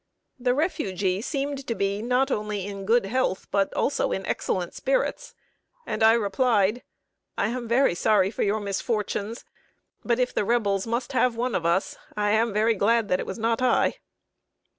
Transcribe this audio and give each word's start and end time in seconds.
The 0.39 0.55
refugee 0.55 1.21
seemed 1.21 1.67
to 1.67 1.75
be 1.75 2.01
not 2.01 2.31
only 2.31 2.65
in 2.65 2.87
good 2.87 3.05
health, 3.05 3.45
but 3.51 3.71
also 3.75 4.11
in 4.11 4.25
excellent 4.25 4.73
spirits, 4.73 5.35
and 5.85 6.01
I 6.01 6.13
replied: 6.13 6.81
"I 7.37 7.49
am 7.49 7.67
very 7.67 7.93
sorry 7.93 8.31
for 8.31 8.41
your 8.41 8.59
misfortunes; 8.59 9.45
but 10.03 10.17
if 10.19 10.33
the 10.33 10.43
Rebels 10.43 10.87
must 10.87 11.11
have 11.11 11.35
one 11.35 11.53
of 11.53 11.67
us, 11.67 11.97
I 12.17 12.31
am 12.31 12.51
very 12.51 12.73
glad 12.73 13.09
that 13.09 13.19
it 13.19 13.27
was 13.27 13.37
not 13.37 13.61
I." 13.61 13.97